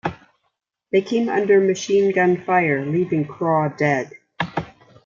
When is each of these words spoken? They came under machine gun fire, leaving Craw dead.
They 0.91 1.03
came 1.03 1.29
under 1.29 1.61
machine 1.61 2.11
gun 2.11 2.35
fire, 2.43 2.83
leaving 2.83 3.23
Craw 3.27 3.67
dead. 3.67 4.09